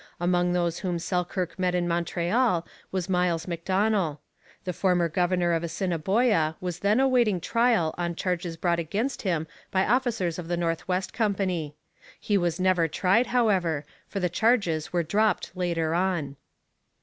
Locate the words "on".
7.99-8.15, 15.93-16.35